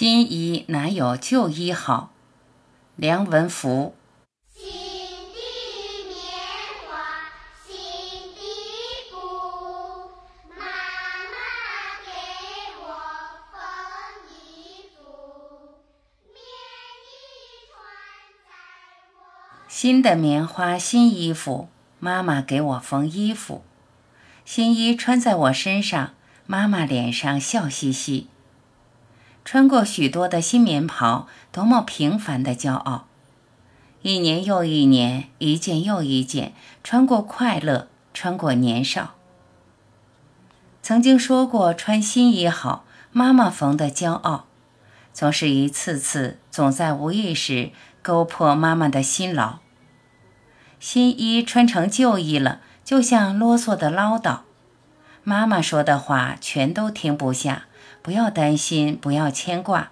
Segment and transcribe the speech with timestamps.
[0.00, 2.12] 新衣哪有旧衣好？
[2.94, 3.96] 梁文福。
[4.54, 5.34] 新的
[6.06, 6.38] 棉
[6.86, 7.18] 花，
[7.66, 8.38] 新的
[9.10, 9.18] 布，
[10.50, 10.54] 妈
[11.34, 12.86] 妈给我
[13.50, 15.10] 缝衣服，
[16.30, 16.38] 棉
[17.02, 17.90] 衣穿
[18.46, 19.66] 在我。
[19.68, 21.68] 新的棉花，新衣服，
[21.98, 23.64] 妈妈给我缝衣服。
[24.44, 26.14] 新衣穿在我身上，
[26.46, 28.28] 妈妈脸上笑嘻嘻。
[29.50, 33.06] 穿过许多的新棉袍，多么平凡的骄傲！
[34.02, 36.52] 一年又一年，一件又一件，
[36.84, 39.14] 穿过快乐，穿过年少。
[40.82, 44.44] 曾经说过穿新衣好，妈妈缝的骄傲，
[45.14, 47.70] 总是一次次，总在无意识
[48.02, 49.60] 勾破妈妈的辛劳。
[50.78, 54.40] 新衣穿成旧衣了，就像啰嗦的唠叨，
[55.24, 57.64] 妈妈说的话全都听不下。
[58.08, 59.90] 不要担心，不要牵挂。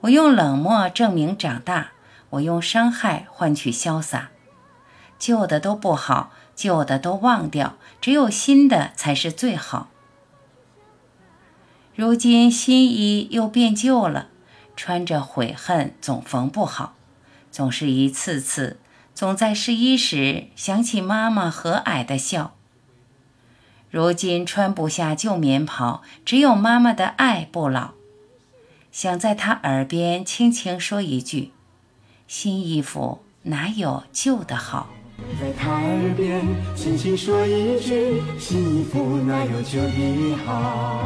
[0.00, 1.92] 我用冷漠证明长大，
[2.30, 4.30] 我用伤害换取潇洒。
[5.16, 9.90] 旧的都不好，旧的都忘掉，只有新的才是最好。
[11.94, 14.26] 如今新衣又变旧了，
[14.74, 16.96] 穿着悔恨，总缝不好，
[17.52, 18.80] 总是一次次，
[19.14, 22.57] 总在试衣时想起妈妈和蔼的笑。
[23.90, 27.92] 如今穿不下旧棉袍，只有妈妈的爱不老。
[28.92, 31.52] 想在她耳边轻轻说一句
[32.28, 34.88] ：“新衣服哪有旧的好？”
[35.40, 36.44] 在她耳边
[36.76, 41.00] 轻轻说一句：“新衣服哪有旧的好？”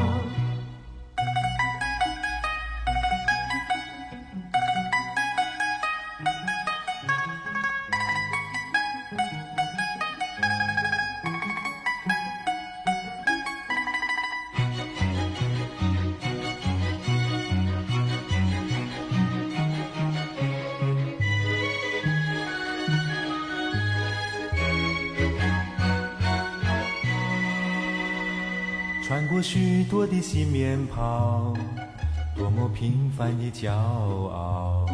[29.12, 31.52] 穿过许多的新棉袍，
[32.34, 34.86] 多么平凡的骄傲。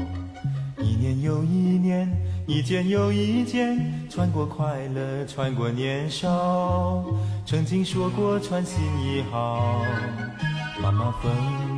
[0.76, 2.10] 一年又一年，
[2.44, 3.78] 一件又一件，
[4.10, 7.04] 穿过快乐，穿过年少。
[7.46, 9.84] 曾经说过穿新衣好，
[10.82, 11.30] 妈妈缝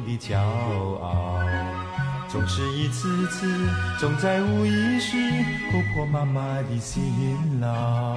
[0.07, 1.43] 的骄傲。
[2.27, 3.69] 总是一次次，
[3.99, 5.19] 总在无意识
[5.71, 8.17] 勾破妈妈的辛劳。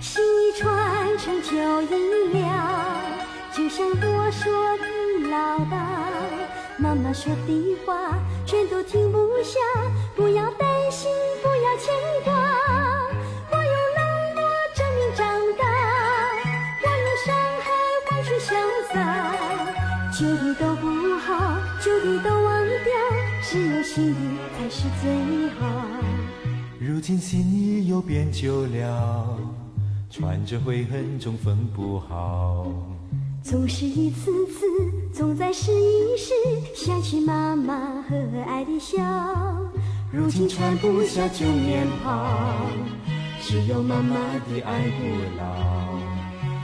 [0.00, 2.13] 新衣穿成旧衣。
[3.74, 4.84] 就像多说的
[5.30, 5.74] 唠叨，
[6.78, 9.58] 妈妈说的话全都听不下。
[10.14, 11.10] 不要担心，
[11.42, 11.92] 不要牵
[12.22, 12.32] 挂。
[13.50, 14.42] 我用冷漠
[14.76, 15.26] 证明长
[15.58, 15.64] 大，
[16.82, 17.34] 我用伤
[17.64, 17.66] 害
[18.06, 18.54] 换取潇
[18.92, 18.94] 洒。
[20.12, 22.94] 旧的都不好，旧的都忘掉，
[23.42, 24.20] 只有新的
[24.56, 25.66] 才是最好。
[26.78, 29.36] 如今新衣又变旧了，
[30.08, 32.68] 穿着悔恨总缝不好。
[33.44, 34.64] 总是一次次，
[35.12, 36.32] 总在试一试，
[36.74, 38.16] 想起妈妈和
[38.48, 39.04] 蔼的笑。
[40.10, 42.64] 如今穿不下旧棉袍，
[43.42, 44.16] 只有妈妈
[44.48, 45.04] 的爱不
[45.36, 45.44] 老。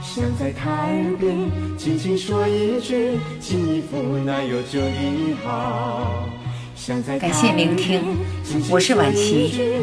[0.01, 1.37] 想在她耳边
[1.77, 6.27] 轻轻说一句：新衣服哪有旧的好？
[6.75, 8.01] 想在感谢聆听，
[8.71, 9.77] 我是婉琪，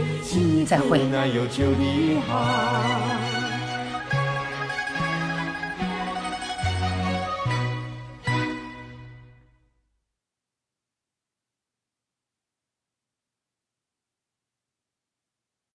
[0.66, 0.98] 再会。
[1.04, 3.27] 哪有旧的好？